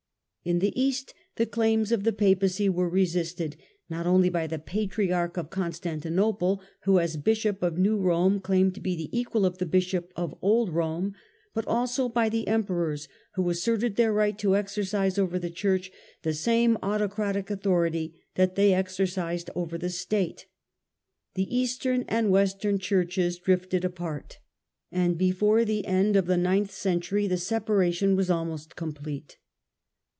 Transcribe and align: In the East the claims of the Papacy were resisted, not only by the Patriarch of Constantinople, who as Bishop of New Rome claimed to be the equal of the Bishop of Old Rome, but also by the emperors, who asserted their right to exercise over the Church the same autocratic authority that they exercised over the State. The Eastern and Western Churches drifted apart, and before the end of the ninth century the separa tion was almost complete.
In 0.43 0.57
the 0.57 0.73
East 0.81 1.13
the 1.35 1.45
claims 1.45 1.91
of 1.91 2.03
the 2.03 2.11
Papacy 2.11 2.67
were 2.67 2.89
resisted, 2.89 3.57
not 3.91 4.07
only 4.07 4.27
by 4.27 4.47
the 4.47 4.57
Patriarch 4.57 5.37
of 5.37 5.51
Constantinople, 5.51 6.63
who 6.81 6.97
as 6.97 7.15
Bishop 7.15 7.61
of 7.61 7.77
New 7.77 7.97
Rome 7.99 8.39
claimed 8.39 8.73
to 8.73 8.81
be 8.81 8.95
the 8.95 9.15
equal 9.15 9.45
of 9.45 9.59
the 9.59 9.67
Bishop 9.67 10.11
of 10.15 10.33
Old 10.41 10.71
Rome, 10.73 11.13
but 11.53 11.67
also 11.67 12.09
by 12.09 12.27
the 12.27 12.47
emperors, 12.47 13.07
who 13.35 13.47
asserted 13.51 13.97
their 13.97 14.11
right 14.11 14.35
to 14.39 14.55
exercise 14.55 15.19
over 15.19 15.37
the 15.37 15.51
Church 15.51 15.91
the 16.23 16.33
same 16.33 16.75
autocratic 16.81 17.51
authority 17.51 18.19
that 18.33 18.55
they 18.55 18.73
exercised 18.73 19.51
over 19.53 19.77
the 19.77 19.91
State. 19.91 20.47
The 21.35 21.55
Eastern 21.55 22.03
and 22.07 22.31
Western 22.31 22.79
Churches 22.79 23.37
drifted 23.37 23.85
apart, 23.85 24.39
and 24.91 25.19
before 25.19 25.63
the 25.65 25.85
end 25.85 26.15
of 26.15 26.25
the 26.25 26.35
ninth 26.35 26.71
century 26.71 27.27
the 27.27 27.35
separa 27.35 27.93
tion 27.93 28.15
was 28.15 28.31
almost 28.31 28.75
complete. 28.75 29.37